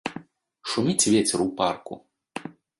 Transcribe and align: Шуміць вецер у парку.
Шуміць 0.71 1.09
вецер 1.13 1.39
у 1.47 1.47
парку. 1.63 1.93